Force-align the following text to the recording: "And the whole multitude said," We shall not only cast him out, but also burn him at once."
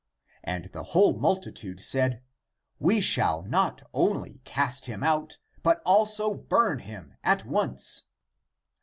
"And 0.43 0.71
the 0.73 0.81
whole 0.97 1.13
multitude 1.19 1.79
said," 1.79 2.23
We 2.89 3.01
shall 3.01 3.43
not 3.43 3.83
only 3.93 4.41
cast 4.45 4.87
him 4.87 5.03
out, 5.03 5.37
but 5.61 5.79
also 5.85 6.33
burn 6.33 6.79
him 6.79 7.13
at 7.23 7.45
once." 7.45 8.05